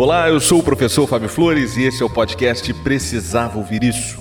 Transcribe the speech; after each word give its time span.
Olá, 0.00 0.30
eu 0.30 0.40
sou 0.40 0.60
o 0.60 0.62
professor 0.62 1.06
Fábio 1.06 1.28
Flores 1.28 1.76
e 1.76 1.82
esse 1.82 2.02
é 2.02 2.06
o 2.06 2.08
podcast 2.08 2.72
Precisava 2.72 3.58
Ouvir 3.58 3.84
Isso. 3.84 4.18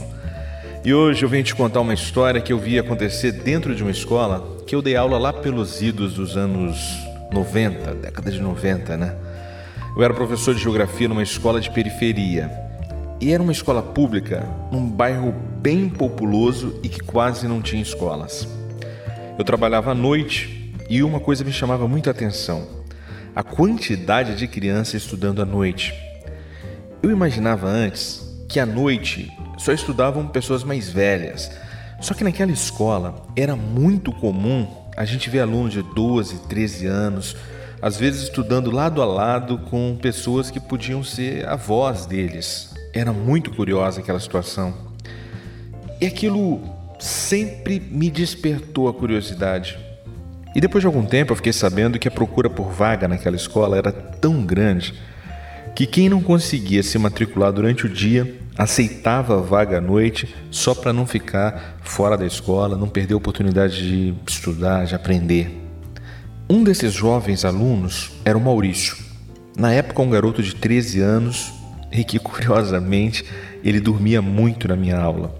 E 0.83 0.93
hoje 0.93 1.23
eu 1.23 1.29
venho 1.29 1.45
te 1.45 1.55
contar 1.55 1.79
uma 1.79 1.93
história 1.93 2.41
que 2.41 2.51
eu 2.51 2.59
vi 2.59 2.77
acontecer 2.77 3.31
dentro 3.31 3.73
de 3.73 3.81
uma 3.81 3.89
escola 3.89 4.57
que 4.67 4.75
eu 4.75 4.81
dei 4.81 4.97
aula 4.97 5.17
lá 5.17 5.31
pelos 5.31 5.81
idos 5.81 6.15
dos 6.15 6.35
anos 6.35 6.77
90, 7.31 7.93
década 7.93 8.29
de 8.29 8.41
90, 8.41 8.97
né? 8.97 9.15
Eu 9.95 10.03
era 10.03 10.13
professor 10.13 10.53
de 10.53 10.61
geografia 10.61 11.07
numa 11.07 11.23
escola 11.23 11.61
de 11.61 11.71
periferia. 11.71 12.51
E 13.21 13.31
era 13.31 13.41
uma 13.41 13.53
escola 13.53 13.81
pública 13.81 14.45
num 14.73 14.85
bairro 14.85 15.33
bem 15.61 15.87
populoso 15.87 16.77
e 16.83 16.89
que 16.89 16.99
quase 16.99 17.47
não 17.47 17.61
tinha 17.61 17.81
escolas. 17.81 18.45
Eu 19.37 19.45
trabalhava 19.45 19.91
à 19.91 19.95
noite 19.95 20.73
e 20.89 21.01
uma 21.01 21.21
coisa 21.21 21.45
me 21.45 21.53
chamava 21.53 21.87
muita 21.87 22.11
atenção: 22.11 22.78
a 23.35 23.43
quantidade 23.43 24.35
de 24.35 24.47
crianças 24.47 25.03
estudando 25.03 25.41
à 25.41 25.45
noite. 25.45 25.93
Eu 27.01 27.11
imaginava 27.11 27.67
antes 27.67 28.27
que 28.47 28.59
à 28.59 28.65
noite 28.65 29.31
só 29.57 29.71
estudavam 29.71 30.27
pessoas 30.27 30.63
mais 30.63 30.89
velhas. 30.89 31.51
Só 32.01 32.13
que 32.13 32.23
naquela 32.23 32.51
escola 32.51 33.25
era 33.35 33.55
muito 33.55 34.11
comum 34.11 34.67
a 34.95 35.05
gente 35.05 35.29
ver 35.29 35.41
alunos 35.41 35.73
de 35.73 35.81
12, 35.81 36.39
13 36.47 36.85
anos, 36.87 37.35
às 37.81 37.97
vezes 37.97 38.23
estudando 38.23 38.71
lado 38.71 39.01
a 39.01 39.05
lado 39.05 39.57
com 39.57 39.97
pessoas 40.01 40.51
que 40.51 40.59
podiam 40.59 41.03
ser 41.03 41.47
avós 41.47 42.05
deles. 42.05 42.73
Era 42.93 43.13
muito 43.13 43.51
curiosa 43.51 44.01
aquela 44.01 44.19
situação. 44.19 44.73
E 46.01 46.05
aquilo 46.05 46.61
sempre 46.99 47.79
me 47.79 48.09
despertou 48.09 48.89
a 48.89 48.93
curiosidade. 48.93 49.77
E 50.55 50.61
depois 50.61 50.81
de 50.81 50.87
algum 50.87 51.05
tempo 51.05 51.31
eu 51.31 51.35
fiquei 51.35 51.53
sabendo 51.53 51.99
que 51.99 52.07
a 52.07 52.11
procura 52.11 52.49
por 52.49 52.71
vaga 52.71 53.07
naquela 53.07 53.35
escola 53.35 53.77
era 53.77 53.91
tão 53.91 54.43
grande 54.43 54.93
que 55.75 55.85
quem 55.85 56.09
não 56.09 56.21
conseguia 56.21 56.83
se 56.83 56.97
matricular 56.97 57.51
durante 57.51 57.85
o 57.85 57.89
dia 57.89 58.35
aceitava 58.57 59.37
a 59.37 59.41
vaga 59.41 59.77
à 59.77 59.81
noite 59.81 60.35
só 60.51 60.75
para 60.75 60.91
não 60.91 61.05
ficar 61.05 61.77
fora 61.81 62.17
da 62.17 62.25
escola, 62.25 62.75
não 62.75 62.89
perder 62.89 63.13
a 63.13 63.17
oportunidade 63.17 63.77
de 63.77 64.13
estudar, 64.27 64.85
de 64.85 64.93
aprender. 64.93 65.49
Um 66.49 66.63
desses 66.63 66.91
jovens 66.91 67.45
alunos 67.45 68.11
era 68.25 68.37
o 68.37 68.41
Maurício. 68.41 68.97
Na 69.57 69.71
época, 69.71 70.01
um 70.01 70.09
garoto 70.09 70.43
de 70.43 70.55
13 70.55 70.99
anos 70.99 71.53
e 71.89 72.03
que, 72.03 72.17
curiosamente, 72.19 73.23
ele 73.63 73.79
dormia 73.79 74.21
muito 74.21 74.67
na 74.67 74.75
minha 74.75 74.99
aula. 74.99 75.33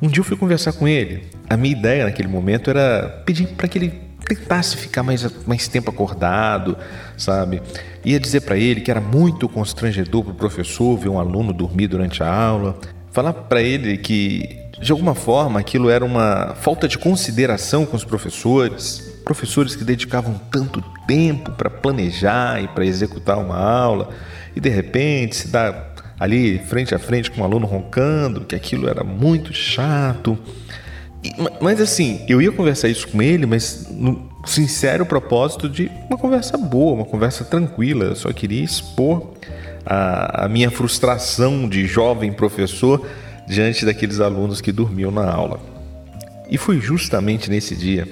Um 0.00 0.08
dia 0.08 0.20
eu 0.20 0.24
fui 0.24 0.36
conversar 0.36 0.72
com 0.72 0.88
ele. 0.88 1.24
A 1.48 1.56
minha 1.56 1.76
ideia 1.76 2.04
naquele 2.04 2.28
momento 2.28 2.70
era 2.70 3.22
pedir 3.24 3.46
para 3.48 3.68
que 3.68 3.78
ele 3.78 4.00
tentasse 4.26 4.76
ficar 4.76 5.02
mais, 5.02 5.26
mais 5.46 5.68
tempo 5.68 5.90
acordado, 5.90 6.76
sabe? 7.16 7.62
Ia 8.04 8.18
dizer 8.18 8.42
para 8.42 8.56
ele 8.56 8.80
que 8.80 8.90
era 8.90 9.00
muito 9.00 9.48
constrangedor 9.48 10.24
para 10.24 10.32
o 10.32 10.36
professor 10.36 10.96
ver 10.96 11.08
um 11.08 11.18
aluno 11.18 11.52
dormir 11.52 11.88
durante 11.88 12.22
a 12.22 12.32
aula. 12.32 12.78
Falar 13.10 13.32
para 13.32 13.60
ele 13.60 13.98
que, 13.98 14.58
de 14.80 14.90
alguma 14.90 15.14
forma, 15.14 15.60
aquilo 15.60 15.90
era 15.90 16.04
uma 16.04 16.54
falta 16.60 16.88
de 16.88 16.98
consideração 16.98 17.84
com 17.84 17.96
os 17.96 18.04
professores. 18.04 19.10
Professores 19.24 19.76
que 19.76 19.84
dedicavam 19.84 20.40
tanto 20.50 20.82
tempo 21.06 21.52
para 21.52 21.70
planejar 21.70 22.62
e 22.62 22.68
para 22.68 22.84
executar 22.84 23.38
uma 23.38 23.56
aula 23.56 24.08
e 24.54 24.60
de 24.60 24.68
repente 24.68 25.36
se 25.36 25.48
dá 25.48 25.88
ali 26.18 26.58
frente 26.58 26.94
a 26.94 26.98
frente 26.98 27.30
com 27.30 27.40
um 27.40 27.44
aluno 27.44 27.66
roncando, 27.66 28.42
que 28.42 28.54
aquilo 28.54 28.88
era 28.88 29.02
muito 29.02 29.52
chato. 29.52 30.38
Mas 31.60 31.80
assim, 31.80 32.24
eu 32.28 32.42
ia 32.42 32.50
conversar 32.50 32.88
isso 32.88 33.06
com 33.08 33.22
ele, 33.22 33.46
mas 33.46 33.86
no 33.90 34.28
sincero 34.44 35.06
propósito 35.06 35.68
de 35.68 35.90
uma 36.08 36.18
conversa 36.18 36.58
boa, 36.58 36.94
uma 36.94 37.04
conversa 37.04 37.44
tranquila. 37.44 38.06
Eu 38.06 38.16
só 38.16 38.32
queria 38.32 38.62
expor 38.62 39.32
a, 39.86 40.44
a 40.44 40.48
minha 40.48 40.70
frustração 40.70 41.68
de 41.68 41.86
jovem 41.86 42.32
professor 42.32 43.06
diante 43.46 43.84
daqueles 43.84 44.20
alunos 44.20 44.60
que 44.60 44.72
dormiam 44.72 45.10
na 45.10 45.30
aula. 45.30 45.60
E 46.50 46.58
foi 46.58 46.80
justamente 46.80 47.48
nesse 47.48 47.76
dia 47.76 48.06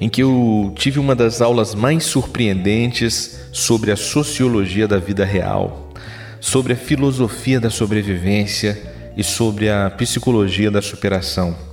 em 0.00 0.08
que 0.08 0.22
eu 0.22 0.72
tive 0.76 0.98
uma 0.98 1.14
das 1.14 1.40
aulas 1.40 1.74
mais 1.74 2.04
surpreendentes 2.04 3.38
sobre 3.52 3.92
a 3.92 3.96
sociologia 3.96 4.88
da 4.88 4.98
vida 4.98 5.24
real, 5.24 5.92
sobre 6.40 6.72
a 6.72 6.76
filosofia 6.76 7.60
da 7.60 7.70
sobrevivência 7.70 8.80
e 9.16 9.22
sobre 9.22 9.70
a 9.70 9.88
psicologia 9.90 10.70
da 10.70 10.82
superação. 10.82 11.71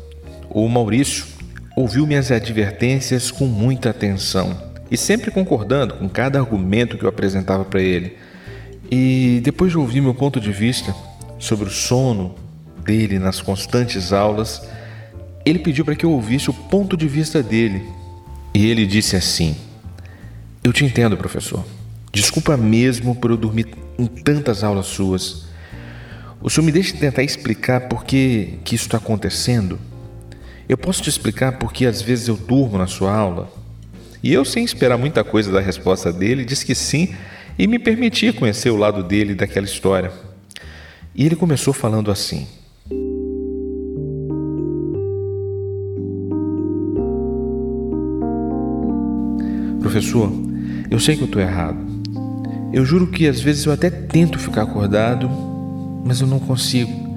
O 0.49 0.67
Maurício 0.67 1.25
ouviu 1.75 2.07
minhas 2.07 2.31
advertências 2.31 3.29
com 3.29 3.45
muita 3.45 3.91
atenção 3.91 4.69
e 4.89 4.97
sempre 4.97 5.29
concordando 5.29 5.93
com 5.93 6.09
cada 6.09 6.39
argumento 6.39 6.97
que 6.97 7.03
eu 7.03 7.09
apresentava 7.09 7.63
para 7.63 7.81
ele. 7.81 8.17
E 8.89 9.41
depois 9.43 9.71
de 9.71 9.77
ouvir 9.77 10.01
meu 10.01 10.15
ponto 10.15 10.39
de 10.39 10.51
vista 10.51 10.95
sobre 11.37 11.67
o 11.67 11.71
sono 11.71 12.33
dele 12.83 13.19
nas 13.19 13.39
constantes 13.39 14.11
aulas, 14.11 14.67
ele 15.45 15.59
pediu 15.59 15.85
para 15.85 15.95
que 15.95 16.05
eu 16.05 16.11
ouvisse 16.11 16.49
o 16.49 16.53
ponto 16.53 16.97
de 16.97 17.07
vista 17.07 17.43
dele. 17.43 17.83
E 18.51 18.65
ele 18.65 18.87
disse 18.87 19.15
assim: 19.15 19.55
Eu 20.63 20.73
te 20.73 20.83
entendo, 20.83 21.15
professor. 21.15 21.63
Desculpa 22.11 22.57
mesmo 22.57 23.15
por 23.15 23.29
eu 23.29 23.37
dormir 23.37 23.67
em 23.99 24.07
tantas 24.07 24.63
aulas 24.63 24.87
suas. 24.87 25.45
O 26.41 26.49
senhor 26.49 26.65
me 26.65 26.71
deixa 26.71 26.97
tentar 26.97 27.21
explicar 27.21 27.81
por 27.81 28.03
que, 28.03 28.57
que 28.63 28.73
isso 28.73 28.85
está 28.85 28.97
acontecendo? 28.97 29.77
Eu 30.69 30.77
posso 30.77 31.01
te 31.01 31.09
explicar 31.09 31.53
porque 31.53 31.87
às 31.87 31.99
vezes 31.99 32.27
eu 32.27 32.37
durmo 32.37 32.77
na 32.77 32.85
sua 32.85 33.11
aula? 33.11 33.51
E 34.21 34.31
eu, 34.31 34.45
sem 34.45 34.63
esperar 34.63 34.99
muita 34.99 35.23
coisa 35.23 35.51
da 35.51 35.59
resposta 35.59 36.13
dele, 36.13 36.45
disse 36.45 36.63
que 36.63 36.75
sim 36.75 37.15
e 37.57 37.65
me 37.65 37.79
permitia 37.79 38.31
conhecer 38.31 38.69
o 38.69 38.77
lado 38.77 39.03
dele 39.03 39.33
daquela 39.33 39.65
história. 39.65 40.11
E 41.15 41.25
ele 41.25 41.35
começou 41.35 41.73
falando 41.73 42.11
assim: 42.11 42.47
Professor, 49.81 50.31
eu 50.91 50.99
sei 50.99 51.15
que 51.15 51.23
eu 51.23 51.25
estou 51.25 51.41
errado. 51.41 51.79
Eu 52.71 52.85
juro 52.85 53.07
que 53.07 53.27
às 53.27 53.41
vezes 53.41 53.65
eu 53.65 53.73
até 53.73 53.89
tento 53.89 54.37
ficar 54.37 54.61
acordado, 54.61 55.27
mas 56.05 56.21
eu 56.21 56.27
não 56.27 56.39
consigo. 56.39 57.09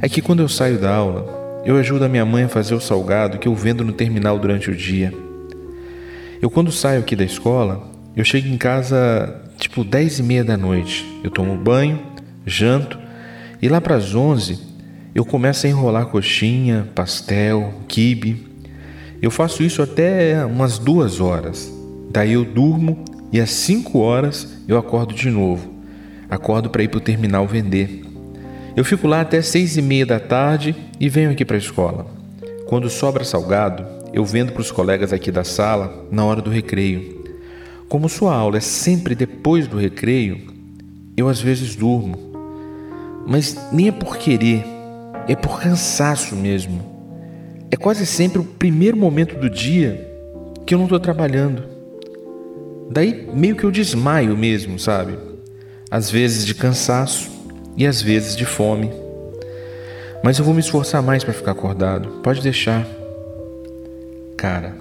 É 0.00 0.08
que 0.08 0.22
quando 0.22 0.40
eu 0.40 0.48
saio 0.48 0.78
da 0.78 0.94
aula, 0.94 1.39
eu 1.64 1.76
ajudo 1.76 2.04
a 2.04 2.08
minha 2.08 2.24
mãe 2.24 2.44
a 2.44 2.48
fazer 2.48 2.74
o 2.74 2.80
salgado 2.80 3.38
que 3.38 3.46
eu 3.46 3.54
vendo 3.54 3.84
no 3.84 3.92
terminal 3.92 4.38
durante 4.38 4.70
o 4.70 4.74
dia. 4.74 5.12
Eu 6.40 6.48
quando 6.48 6.72
saio 6.72 7.00
aqui 7.00 7.14
da 7.14 7.24
escola, 7.24 7.86
eu 8.16 8.24
chego 8.24 8.48
em 8.48 8.56
casa 8.56 9.42
tipo 9.58 9.84
10 9.84 10.20
e 10.20 10.22
meia 10.22 10.42
da 10.42 10.56
noite. 10.56 11.06
Eu 11.22 11.30
tomo 11.30 11.56
banho, 11.56 12.00
janto 12.46 12.98
e 13.60 13.68
lá 13.68 13.80
para 13.80 13.96
as 13.96 14.14
11 14.14 14.58
eu 15.14 15.24
começo 15.24 15.66
a 15.66 15.68
enrolar 15.68 16.06
coxinha, 16.06 16.88
pastel, 16.94 17.74
quibe. 17.86 18.46
Eu 19.20 19.30
faço 19.30 19.62
isso 19.62 19.82
até 19.82 20.44
umas 20.46 20.78
duas 20.78 21.20
horas. 21.20 21.70
Daí 22.10 22.32
eu 22.32 22.44
durmo 22.44 23.04
e 23.32 23.40
às 23.40 23.50
5 23.50 23.98
horas 23.98 24.56
eu 24.66 24.78
acordo 24.78 25.12
de 25.12 25.28
novo. 25.28 25.70
Acordo 26.30 26.70
para 26.70 26.82
ir 26.82 26.88
para 26.88 26.98
o 26.98 27.02
terminal 27.02 27.46
vender. 27.46 28.09
Eu 28.80 28.84
fico 28.86 29.06
lá 29.06 29.20
até 29.20 29.42
seis 29.42 29.76
e 29.76 29.82
meia 29.82 30.06
da 30.06 30.18
tarde 30.18 30.74
e 30.98 31.06
venho 31.06 31.30
aqui 31.30 31.44
para 31.44 31.54
a 31.54 31.58
escola. 31.58 32.06
Quando 32.64 32.88
sobra 32.88 33.24
salgado, 33.24 33.84
eu 34.10 34.24
vendo 34.24 34.52
para 34.52 34.62
os 34.62 34.72
colegas 34.72 35.12
aqui 35.12 35.30
da 35.30 35.44
sala 35.44 36.08
na 36.10 36.24
hora 36.24 36.40
do 36.40 36.48
recreio. 36.48 37.22
Como 37.90 38.08
sua 38.08 38.34
aula 38.34 38.56
é 38.56 38.60
sempre 38.60 39.14
depois 39.14 39.68
do 39.68 39.76
recreio, 39.76 40.40
eu 41.14 41.28
às 41.28 41.42
vezes 41.42 41.76
durmo. 41.76 42.16
Mas 43.26 43.54
nem 43.70 43.88
é 43.88 43.92
por 43.92 44.16
querer, 44.16 44.64
é 45.28 45.36
por 45.36 45.60
cansaço 45.60 46.34
mesmo. 46.34 46.80
É 47.70 47.76
quase 47.76 48.06
sempre 48.06 48.38
o 48.38 48.44
primeiro 48.44 48.96
momento 48.96 49.38
do 49.38 49.50
dia 49.50 50.10
que 50.64 50.72
eu 50.72 50.78
não 50.78 50.86
estou 50.86 50.98
trabalhando. 50.98 51.64
Daí 52.90 53.28
meio 53.34 53.56
que 53.56 53.64
eu 53.64 53.70
desmaio 53.70 54.34
mesmo, 54.38 54.78
sabe? 54.78 55.18
Às 55.90 56.10
vezes 56.10 56.46
de 56.46 56.54
cansaço, 56.54 57.39
e 57.76 57.86
às 57.86 58.00
vezes 58.02 58.36
de 58.36 58.44
fome. 58.44 58.90
Mas 60.22 60.38
eu 60.38 60.44
vou 60.44 60.52
me 60.52 60.60
esforçar 60.60 61.02
mais 61.02 61.24
para 61.24 61.32
ficar 61.32 61.52
acordado. 61.52 62.20
Pode 62.22 62.42
deixar. 62.42 62.86
Cara, 64.36 64.76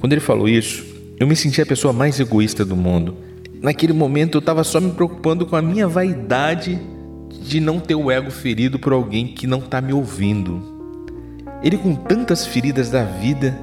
quando 0.00 0.12
ele 0.12 0.20
falou 0.20 0.48
isso, 0.48 0.84
eu 1.18 1.26
me 1.26 1.36
senti 1.36 1.62
a 1.62 1.66
pessoa 1.66 1.92
mais 1.92 2.18
egoísta 2.18 2.64
do 2.64 2.76
mundo. 2.76 3.16
Naquele 3.62 3.92
momento 3.92 4.36
eu 4.36 4.40
estava 4.40 4.64
só 4.64 4.80
me 4.80 4.90
preocupando 4.92 5.46
com 5.46 5.56
a 5.56 5.62
minha 5.62 5.86
vaidade 5.86 6.78
de 7.42 7.60
não 7.60 7.80
ter 7.80 7.94
o 7.94 8.10
ego 8.10 8.30
ferido 8.30 8.78
por 8.78 8.92
alguém 8.92 9.28
que 9.28 9.46
não 9.46 9.58
está 9.58 9.80
me 9.80 9.92
ouvindo. 9.92 10.62
Ele 11.62 11.78
com 11.78 11.94
tantas 11.94 12.46
feridas 12.46 12.90
da 12.90 13.04
vida, 13.04 13.58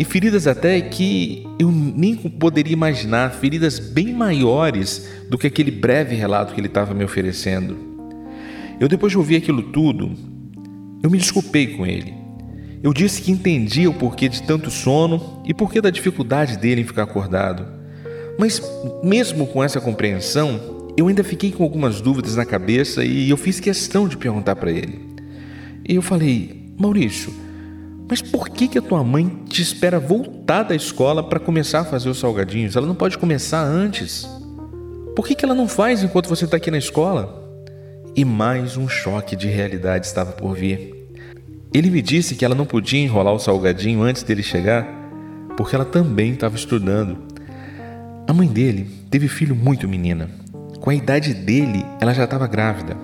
e 0.00 0.04
feridas 0.04 0.46
até 0.46 0.80
que 0.80 1.46
eu 1.58 1.70
nem 1.70 2.16
poderia 2.16 2.72
imaginar, 2.72 3.32
feridas 3.32 3.78
bem 3.78 4.14
maiores 4.14 5.06
do 5.28 5.36
que 5.36 5.46
aquele 5.46 5.70
breve 5.70 6.14
relato 6.14 6.54
que 6.54 6.60
ele 6.60 6.68
estava 6.68 6.94
me 6.94 7.04
oferecendo. 7.04 7.89
Eu, 8.80 8.88
depois 8.88 9.12
de 9.12 9.18
ouvir 9.18 9.36
aquilo 9.36 9.62
tudo, 9.62 10.10
eu 11.02 11.10
me 11.10 11.18
desculpei 11.18 11.76
com 11.76 11.86
ele. 11.86 12.14
Eu 12.82 12.94
disse 12.94 13.20
que 13.20 13.30
entendia 13.30 13.90
o 13.90 13.94
porquê 13.94 14.26
de 14.26 14.42
tanto 14.42 14.70
sono 14.70 15.42
e 15.44 15.52
porquê 15.52 15.82
da 15.82 15.90
dificuldade 15.90 16.56
dele 16.56 16.80
em 16.80 16.86
ficar 16.86 17.02
acordado. 17.02 17.66
Mas, 18.38 18.62
mesmo 19.04 19.46
com 19.46 19.62
essa 19.62 19.82
compreensão, 19.82 20.88
eu 20.96 21.08
ainda 21.08 21.22
fiquei 21.22 21.52
com 21.52 21.62
algumas 21.62 22.00
dúvidas 22.00 22.36
na 22.36 22.46
cabeça 22.46 23.04
e 23.04 23.28
eu 23.28 23.36
fiz 23.36 23.60
questão 23.60 24.08
de 24.08 24.16
perguntar 24.16 24.56
para 24.56 24.70
ele. 24.70 24.98
E 25.86 25.94
eu 25.94 26.00
falei: 26.00 26.72
Maurício, 26.78 27.34
mas 28.08 28.22
por 28.22 28.48
que, 28.48 28.66
que 28.66 28.78
a 28.78 28.82
tua 28.82 29.04
mãe 29.04 29.28
te 29.46 29.60
espera 29.60 30.00
voltar 30.00 30.62
da 30.62 30.74
escola 30.74 31.22
para 31.22 31.38
começar 31.38 31.80
a 31.80 31.84
fazer 31.84 32.08
os 32.08 32.18
salgadinhos? 32.18 32.76
Ela 32.76 32.86
não 32.86 32.94
pode 32.94 33.18
começar 33.18 33.62
antes. 33.62 34.26
Por 35.14 35.26
que, 35.26 35.34
que 35.34 35.44
ela 35.44 35.54
não 35.54 35.68
faz 35.68 36.02
enquanto 36.02 36.30
você 36.30 36.46
está 36.46 36.56
aqui 36.56 36.70
na 36.70 36.78
escola? 36.78 37.39
E 38.16 38.24
mais 38.24 38.76
um 38.76 38.88
choque 38.88 39.36
de 39.36 39.46
realidade 39.46 40.06
estava 40.06 40.32
por 40.32 40.56
vir. 40.56 40.94
Ele 41.72 41.90
me 41.90 42.02
disse 42.02 42.34
que 42.34 42.44
ela 42.44 42.54
não 42.54 42.66
podia 42.66 43.00
enrolar 43.00 43.32
o 43.32 43.38
salgadinho 43.38 44.02
antes 44.02 44.24
dele 44.24 44.42
chegar, 44.42 44.84
porque 45.56 45.76
ela 45.76 45.84
também 45.84 46.32
estava 46.32 46.56
estudando. 46.56 47.18
A 48.26 48.32
mãe 48.32 48.48
dele 48.48 48.90
teve 49.08 49.28
filho 49.28 49.54
muito 49.54 49.88
menina. 49.88 50.28
Com 50.80 50.90
a 50.90 50.94
idade 50.94 51.32
dele, 51.32 51.84
ela 52.00 52.12
já 52.12 52.24
estava 52.24 52.48
grávida. 52.48 52.96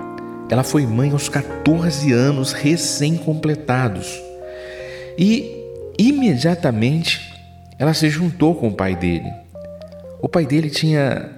Ela 0.50 0.64
foi 0.64 0.84
mãe 0.84 1.10
aos 1.10 1.28
14 1.28 2.12
anos 2.12 2.52
recém-completados. 2.52 4.20
E 5.16 5.64
imediatamente 5.96 7.32
ela 7.78 7.94
se 7.94 8.08
juntou 8.10 8.54
com 8.56 8.68
o 8.68 8.74
pai 8.74 8.96
dele. 8.96 9.30
O 10.20 10.28
pai 10.28 10.44
dele 10.46 10.68
tinha 10.68 11.30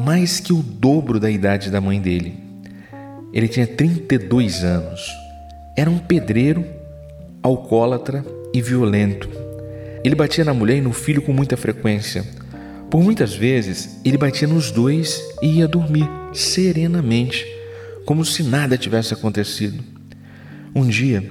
mais 0.00 0.40
que 0.40 0.52
o 0.52 0.62
dobro 0.62 1.20
da 1.20 1.30
idade 1.30 1.70
da 1.70 1.80
mãe 1.80 2.00
dele. 2.00 2.51
Ele 3.32 3.48
tinha 3.48 3.66
32 3.66 4.62
anos. 4.62 5.00
Era 5.76 5.88
um 5.88 5.98
pedreiro, 5.98 6.64
alcoólatra 7.42 8.24
e 8.52 8.60
violento. 8.60 9.28
Ele 10.04 10.14
batia 10.14 10.44
na 10.44 10.52
mulher 10.52 10.76
e 10.76 10.80
no 10.80 10.92
filho 10.92 11.22
com 11.22 11.32
muita 11.32 11.56
frequência. 11.56 12.24
Por 12.90 13.02
muitas 13.02 13.34
vezes, 13.34 13.98
ele 14.04 14.18
batia 14.18 14.46
nos 14.46 14.70
dois 14.70 15.22
e 15.40 15.58
ia 15.58 15.66
dormir 15.66 16.06
serenamente, 16.32 17.46
como 18.04 18.24
se 18.24 18.42
nada 18.42 18.76
tivesse 18.76 19.14
acontecido. 19.14 19.82
Um 20.74 20.86
dia, 20.86 21.24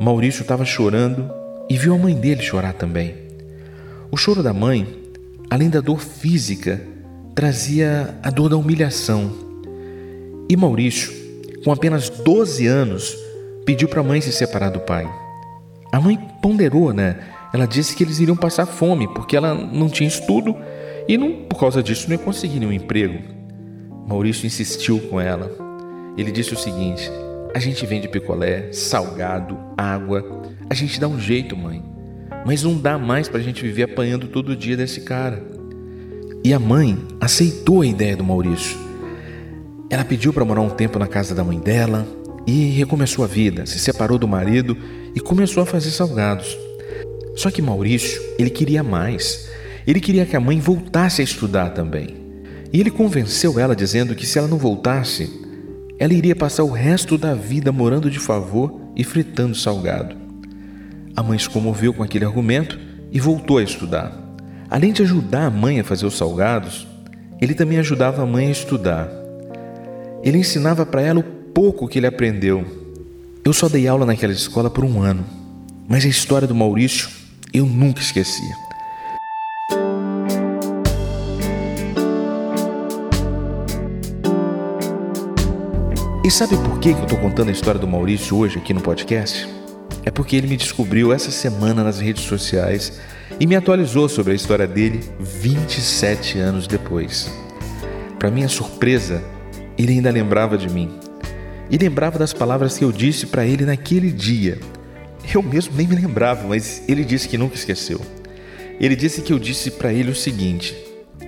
Maurício 0.00 0.42
estava 0.42 0.64
chorando 0.64 1.28
e 1.68 1.76
viu 1.76 1.94
a 1.94 1.98
mãe 1.98 2.14
dele 2.14 2.42
chorar 2.42 2.72
também. 2.72 3.14
O 4.10 4.16
choro 4.16 4.42
da 4.42 4.52
mãe, 4.54 4.86
além 5.50 5.68
da 5.68 5.80
dor 5.80 6.00
física, 6.00 6.80
trazia 7.34 8.14
a 8.22 8.30
dor 8.30 8.48
da 8.48 8.56
humilhação. 8.56 9.32
E 10.48 10.56
Maurício, 10.56 11.12
com 11.64 11.72
apenas 11.72 12.08
12 12.08 12.66
anos, 12.66 13.16
pediu 13.64 13.88
para 13.88 14.00
a 14.00 14.04
mãe 14.04 14.20
se 14.20 14.32
separar 14.32 14.70
do 14.70 14.80
pai. 14.80 15.08
A 15.92 16.00
mãe 16.00 16.18
ponderou, 16.42 16.92
né? 16.92 17.16
Ela 17.52 17.66
disse 17.66 17.96
que 17.96 18.04
eles 18.04 18.20
iriam 18.20 18.36
passar 18.36 18.66
fome 18.66 19.08
porque 19.14 19.36
ela 19.36 19.54
não 19.54 19.88
tinha 19.88 20.08
estudo 20.08 20.54
e 21.08 21.16
não, 21.16 21.44
por 21.44 21.58
causa 21.58 21.82
disso 21.82 22.06
não 22.08 22.16
ia 22.16 22.22
conseguir 22.22 22.60
nenhum 22.60 22.72
emprego. 22.72 23.18
Maurício 24.06 24.46
insistiu 24.46 25.00
com 25.00 25.20
ela. 25.20 25.50
Ele 26.16 26.30
disse 26.30 26.52
o 26.52 26.58
seguinte: 26.58 27.10
A 27.54 27.58
gente 27.58 27.84
vende 27.86 28.08
picolé, 28.08 28.72
salgado, 28.72 29.58
água. 29.76 30.42
A 30.68 30.74
gente 30.74 31.00
dá 31.00 31.08
um 31.08 31.18
jeito, 31.18 31.56
mãe. 31.56 31.82
Mas 32.44 32.62
não 32.62 32.78
dá 32.78 32.98
mais 32.98 33.28
para 33.28 33.40
a 33.40 33.42
gente 33.42 33.62
viver 33.62 33.84
apanhando 33.84 34.28
todo 34.28 34.56
dia 34.56 34.76
desse 34.76 35.02
cara. 35.02 35.42
E 36.44 36.52
a 36.52 36.58
mãe 36.58 36.98
aceitou 37.20 37.82
a 37.82 37.86
ideia 37.86 38.16
do 38.16 38.24
Maurício. 38.24 38.87
Ela 39.90 40.04
pediu 40.04 40.32
para 40.32 40.44
morar 40.44 40.60
um 40.60 40.70
tempo 40.70 40.98
na 40.98 41.06
casa 41.06 41.34
da 41.34 41.42
mãe 41.42 41.58
dela 41.58 42.06
e 42.46 42.70
recomeçou 42.70 43.24
a 43.24 43.28
vida, 43.28 43.66
se 43.66 43.78
separou 43.78 44.18
do 44.18 44.28
marido 44.28 44.76
e 45.14 45.20
começou 45.20 45.62
a 45.62 45.66
fazer 45.66 45.90
salgados. 45.90 46.56
Só 47.36 47.50
que 47.50 47.62
Maurício, 47.62 48.20
ele 48.38 48.50
queria 48.50 48.82
mais. 48.82 49.48
Ele 49.86 50.00
queria 50.00 50.26
que 50.26 50.36
a 50.36 50.40
mãe 50.40 50.60
voltasse 50.60 51.20
a 51.20 51.24
estudar 51.24 51.70
também. 51.70 52.16
E 52.72 52.80
ele 52.80 52.90
convenceu 52.90 53.58
ela 53.58 53.74
dizendo 53.74 54.14
que 54.14 54.26
se 54.26 54.38
ela 54.38 54.48
não 54.48 54.58
voltasse, 54.58 55.30
ela 55.98 56.12
iria 56.12 56.36
passar 56.36 56.64
o 56.64 56.70
resto 56.70 57.16
da 57.16 57.34
vida 57.34 57.72
morando 57.72 58.10
de 58.10 58.18
favor 58.18 58.80
e 58.94 59.02
fritando 59.02 59.54
salgado. 59.54 60.16
A 61.16 61.22
mãe 61.22 61.38
se 61.38 61.48
comoveu 61.48 61.94
com 61.94 62.02
aquele 62.02 62.24
argumento 62.24 62.78
e 63.10 63.18
voltou 63.18 63.58
a 63.58 63.62
estudar. 63.62 64.12
Além 64.70 64.92
de 64.92 65.02
ajudar 65.02 65.46
a 65.46 65.50
mãe 65.50 65.80
a 65.80 65.84
fazer 65.84 66.06
os 66.06 66.16
salgados, 66.16 66.86
ele 67.40 67.54
também 67.54 67.78
ajudava 67.78 68.22
a 68.22 68.26
mãe 68.26 68.48
a 68.48 68.52
estudar. 68.52 69.08
Ele 70.22 70.38
ensinava 70.38 70.84
para 70.84 71.00
ela 71.00 71.20
o 71.20 71.22
pouco 71.22 71.86
que 71.86 71.98
ele 71.98 72.06
aprendeu. 72.06 72.64
Eu 73.44 73.52
só 73.52 73.68
dei 73.68 73.86
aula 73.86 74.04
naquela 74.04 74.32
escola 74.32 74.68
por 74.68 74.84
um 74.84 75.00
ano, 75.00 75.24
mas 75.88 76.04
a 76.04 76.08
história 76.08 76.46
do 76.46 76.54
Maurício 76.54 77.08
eu 77.52 77.64
nunca 77.64 78.00
esqueci. 78.00 78.42
E 86.24 86.30
sabe 86.30 86.56
por 86.58 86.78
que 86.78 86.90
eu 86.90 87.02
estou 87.04 87.18
contando 87.18 87.48
a 87.48 87.52
história 87.52 87.80
do 87.80 87.88
Maurício 87.88 88.36
hoje 88.36 88.58
aqui 88.58 88.74
no 88.74 88.82
podcast? 88.82 89.48
É 90.04 90.10
porque 90.10 90.36
ele 90.36 90.46
me 90.46 90.58
descobriu 90.58 91.12
essa 91.12 91.30
semana 91.30 91.82
nas 91.82 92.00
redes 92.00 92.24
sociais 92.24 93.00
e 93.40 93.46
me 93.46 93.56
atualizou 93.56 94.08
sobre 94.08 94.32
a 94.32 94.36
história 94.36 94.66
dele 94.66 95.00
27 95.18 96.38
anos 96.38 96.66
depois. 96.66 97.32
Para 98.18 98.30
minha 98.30 98.48
surpresa, 98.48 99.22
ele 99.78 99.92
ainda 99.92 100.10
lembrava 100.10 100.58
de 100.58 100.68
mim. 100.68 100.90
E 101.70 101.78
lembrava 101.78 102.18
das 102.18 102.32
palavras 102.32 102.76
que 102.76 102.84
eu 102.84 102.90
disse 102.90 103.26
para 103.26 103.46
ele 103.46 103.64
naquele 103.64 104.10
dia. 104.10 104.58
Eu 105.32 105.42
mesmo 105.42 105.74
nem 105.76 105.86
me 105.86 105.94
lembrava, 105.94 106.48
mas 106.48 106.82
ele 106.88 107.04
disse 107.04 107.28
que 107.28 107.38
nunca 107.38 107.54
esqueceu. 107.54 108.00
Ele 108.80 108.96
disse 108.96 109.22
que 109.22 109.32
eu 109.32 109.38
disse 109.38 109.70
para 109.72 109.92
ele 109.92 110.10
o 110.10 110.14
seguinte: 110.14 110.76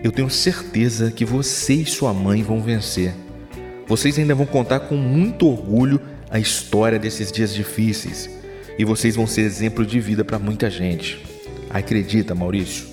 Eu 0.02 0.10
tenho 0.10 0.30
certeza 0.30 1.10
que 1.10 1.24
você 1.24 1.74
e 1.74 1.86
sua 1.86 2.14
mãe 2.14 2.42
vão 2.42 2.62
vencer. 2.62 3.12
Vocês 3.86 4.18
ainda 4.18 4.34
vão 4.34 4.46
contar 4.46 4.80
com 4.80 4.96
muito 4.96 5.46
orgulho 5.46 6.00
a 6.30 6.38
história 6.38 6.98
desses 6.98 7.30
dias 7.30 7.52
difíceis 7.52 8.30
e 8.78 8.84
vocês 8.84 9.16
vão 9.16 9.26
ser 9.26 9.42
exemplo 9.42 9.84
de 9.84 10.00
vida 10.00 10.24
para 10.24 10.38
muita 10.38 10.70
gente. 10.70 11.20
Acredita, 11.68 12.34
Maurício? 12.34 12.86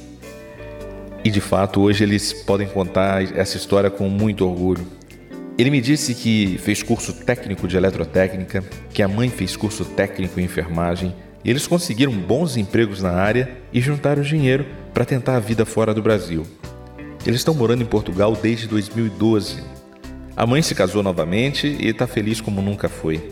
E 1.23 1.29
de 1.29 1.39
fato, 1.39 1.81
hoje 1.81 2.03
eles 2.03 2.33
podem 2.33 2.67
contar 2.67 3.23
essa 3.37 3.57
história 3.57 3.89
com 3.89 4.09
muito 4.09 4.45
orgulho. 4.45 4.96
Ele 5.57 5.71
me 5.71 5.81
disse 5.81 6.13
que 6.13 6.59
fez 6.59 6.83
curso 6.83 7.11
técnico 7.11 7.67
de 7.67 7.75
eletrotécnica, 7.75 8.63
que 8.93 9.01
a 9.01 9.07
mãe 9.07 9.27
fez 9.27 9.55
curso 9.55 9.83
técnico 9.83 10.39
em 10.39 10.43
enfermagem, 10.43 11.15
e 11.43 11.49
eles 11.49 11.65
conseguiram 11.65 12.11
bons 12.13 12.57
empregos 12.57 13.01
na 13.01 13.11
área 13.11 13.49
e 13.73 13.81
juntaram 13.81 14.21
dinheiro 14.21 14.67
para 14.93 15.03
tentar 15.03 15.35
a 15.35 15.39
vida 15.39 15.65
fora 15.65 15.95
do 15.95 16.01
Brasil. 16.01 16.45
Eles 17.25 17.39
estão 17.39 17.55
morando 17.55 17.81
em 17.81 17.87
Portugal 17.87 18.37
desde 18.39 18.67
2012. 18.67 19.63
A 20.35 20.45
mãe 20.45 20.61
se 20.61 20.75
casou 20.75 21.01
novamente 21.01 21.75
e 21.79 21.87
está 21.87 22.05
feliz 22.05 22.39
como 22.39 22.61
nunca 22.61 22.87
foi. 22.87 23.31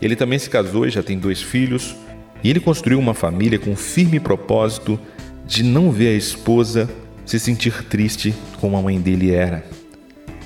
Ele 0.00 0.14
também 0.14 0.38
se 0.38 0.48
casou 0.48 0.86
e 0.86 0.90
já 0.90 1.02
tem 1.02 1.18
dois 1.18 1.42
filhos, 1.42 1.96
e 2.44 2.50
ele 2.50 2.60
construiu 2.60 3.00
uma 3.00 3.14
família 3.14 3.58
com 3.58 3.72
o 3.72 3.76
firme 3.76 4.20
propósito 4.20 5.00
de 5.44 5.64
não 5.64 5.90
ver 5.90 6.08
a 6.08 6.16
esposa 6.16 6.88
se 7.24 7.40
sentir 7.40 7.82
triste 7.84 8.32
como 8.60 8.76
a 8.76 8.82
mãe 8.82 9.00
dele 9.00 9.32
era. 9.32 9.64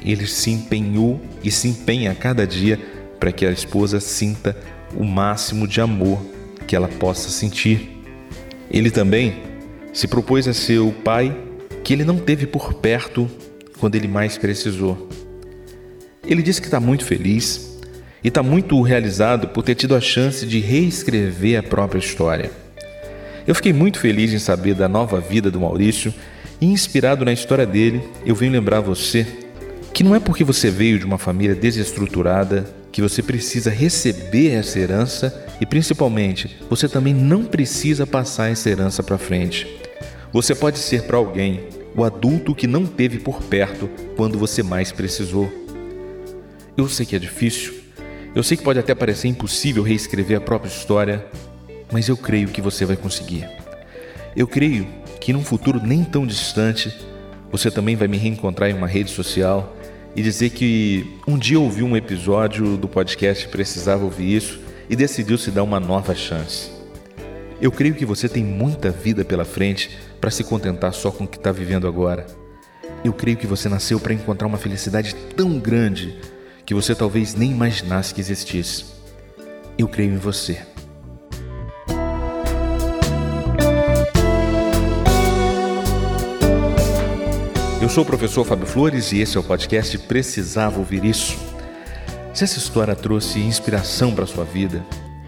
Ele 0.02 0.26
se 0.26 0.50
empenhou 0.50 1.20
e 1.42 1.50
se 1.50 1.68
empenha 1.68 2.12
a 2.12 2.14
cada 2.14 2.46
dia 2.46 2.78
para 3.18 3.32
que 3.32 3.44
a 3.44 3.50
esposa 3.50 4.00
sinta 4.00 4.56
o 4.96 5.04
máximo 5.04 5.68
de 5.68 5.80
amor 5.80 6.20
que 6.66 6.74
ela 6.74 6.88
possa 6.88 7.28
sentir. 7.28 7.90
Ele 8.70 8.90
também 8.90 9.42
se 9.92 10.06
propôs 10.06 10.46
a 10.46 10.54
ser 10.54 10.78
o 10.78 10.92
pai 10.92 11.36
que 11.82 11.92
ele 11.92 12.04
não 12.04 12.18
teve 12.18 12.46
por 12.46 12.74
perto 12.74 13.28
quando 13.78 13.96
ele 13.96 14.08
mais 14.08 14.38
precisou. 14.38 15.08
Ele 16.24 16.42
disse 16.42 16.60
que 16.60 16.66
está 16.66 16.78
muito 16.78 17.04
feliz 17.04 17.78
e 18.22 18.28
está 18.28 18.42
muito 18.42 18.80
realizado 18.82 19.48
por 19.48 19.62
ter 19.62 19.74
tido 19.74 19.94
a 19.94 20.00
chance 20.00 20.46
de 20.46 20.60
reescrever 20.60 21.58
a 21.58 21.62
própria 21.62 21.98
história. 21.98 22.50
Eu 23.46 23.54
fiquei 23.54 23.72
muito 23.72 23.98
feliz 23.98 24.32
em 24.32 24.38
saber 24.38 24.74
da 24.74 24.88
nova 24.88 25.18
vida 25.18 25.50
do 25.50 25.58
Maurício 25.58 26.14
e, 26.60 26.66
inspirado 26.66 27.24
na 27.24 27.32
história 27.32 27.66
dele, 27.66 28.02
eu 28.24 28.34
venho 28.34 28.52
lembrar 28.52 28.80
você 28.80 29.26
que 30.00 30.04
não 30.04 30.14
é 30.14 30.18
porque 30.18 30.42
você 30.42 30.70
veio 30.70 30.98
de 30.98 31.04
uma 31.04 31.18
família 31.18 31.54
desestruturada 31.54 32.64
que 32.90 33.02
você 33.02 33.22
precisa 33.22 33.68
receber 33.68 34.48
essa 34.52 34.78
herança 34.78 35.46
e, 35.60 35.66
principalmente, 35.66 36.56
você 36.70 36.88
também 36.88 37.12
não 37.12 37.44
precisa 37.44 38.06
passar 38.06 38.50
essa 38.50 38.70
herança 38.70 39.02
para 39.02 39.18
frente. 39.18 39.68
Você 40.32 40.54
pode 40.54 40.78
ser 40.78 41.02
para 41.02 41.18
alguém 41.18 41.64
o 41.94 42.02
adulto 42.02 42.54
que 42.54 42.66
não 42.66 42.86
teve 42.86 43.18
por 43.18 43.42
perto 43.42 43.90
quando 44.16 44.38
você 44.38 44.62
mais 44.62 44.90
precisou. 44.90 45.52
Eu 46.78 46.88
sei 46.88 47.04
que 47.04 47.14
é 47.14 47.18
difícil, 47.18 47.74
eu 48.34 48.42
sei 48.42 48.56
que 48.56 48.64
pode 48.64 48.78
até 48.78 48.94
parecer 48.94 49.28
impossível 49.28 49.82
reescrever 49.82 50.38
a 50.38 50.40
própria 50.40 50.70
história, 50.70 51.26
mas 51.92 52.08
eu 52.08 52.16
creio 52.16 52.48
que 52.48 52.62
você 52.62 52.86
vai 52.86 52.96
conseguir. 52.96 53.46
Eu 54.34 54.46
creio 54.46 54.88
que 55.20 55.30
num 55.30 55.44
futuro 55.44 55.78
nem 55.78 56.02
tão 56.04 56.26
distante, 56.26 56.90
você 57.52 57.70
também 57.70 57.96
vai 57.96 58.08
me 58.08 58.16
reencontrar 58.16 58.70
em 58.70 58.72
uma 58.72 58.86
rede 58.86 59.10
social 59.10 59.76
e 60.14 60.22
dizer 60.22 60.50
que 60.50 61.18
um 61.26 61.38
dia 61.38 61.58
ouviu 61.58 61.86
um 61.86 61.96
episódio 61.96 62.76
do 62.76 62.88
podcast 62.88 63.48
Precisava 63.48 64.04
Ouvir 64.04 64.36
Isso 64.36 64.60
e 64.88 64.96
decidiu 64.96 65.38
se 65.38 65.50
dar 65.50 65.62
uma 65.62 65.78
nova 65.78 66.14
chance. 66.14 66.70
Eu 67.60 67.70
creio 67.70 67.94
que 67.94 68.06
você 68.06 68.28
tem 68.28 68.44
muita 68.44 68.90
vida 68.90 69.24
pela 69.24 69.44
frente 69.44 69.98
para 70.20 70.30
se 70.30 70.42
contentar 70.42 70.92
só 70.92 71.10
com 71.10 71.24
o 71.24 71.28
que 71.28 71.36
está 71.36 71.52
vivendo 71.52 71.86
agora. 71.86 72.26
Eu 73.04 73.12
creio 73.12 73.36
que 73.36 73.46
você 73.46 73.68
nasceu 73.68 74.00
para 74.00 74.14
encontrar 74.14 74.46
uma 74.46 74.58
felicidade 74.58 75.14
tão 75.36 75.58
grande 75.58 76.18
que 76.66 76.74
você 76.74 76.94
talvez 76.94 77.34
nem 77.34 77.50
imaginasse 77.50 78.14
que 78.14 78.20
existisse. 78.20 78.86
Eu 79.78 79.88
creio 79.88 80.12
em 80.12 80.18
você. 80.18 80.58
Sou 87.90 88.04
o 88.04 88.06
professor 88.06 88.44
Fábio 88.44 88.68
Flores 88.68 89.10
e 89.10 89.18
esse 89.18 89.36
é 89.36 89.40
o 89.40 89.42
podcast 89.42 89.98
Precisava 89.98 90.78
Ouvir 90.78 91.04
Isso. 91.04 91.36
Se 92.32 92.44
essa 92.44 92.56
história 92.56 92.94
trouxe 92.94 93.40
inspiração 93.40 94.14
para 94.14 94.26
sua 94.26 94.44
vida, 94.44 94.80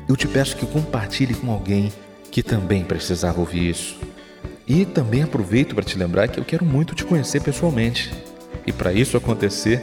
eu 0.08 0.14
te 0.14 0.28
peço 0.28 0.56
que 0.56 0.64
compartilhe 0.64 1.34
com 1.34 1.50
alguém 1.50 1.92
que 2.30 2.40
também 2.40 2.84
precisava 2.84 3.40
ouvir 3.40 3.70
isso. 3.70 3.98
E 4.64 4.84
também 4.84 5.24
aproveito 5.24 5.74
para 5.74 5.82
te 5.82 5.98
lembrar 5.98 6.28
que 6.28 6.38
eu 6.38 6.44
quero 6.44 6.64
muito 6.64 6.94
te 6.94 7.04
conhecer 7.04 7.42
pessoalmente. 7.42 8.12
E 8.64 8.70
para 8.70 8.92
isso 8.92 9.16
acontecer, 9.16 9.82